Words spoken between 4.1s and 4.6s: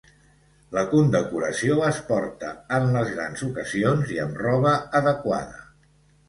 i amb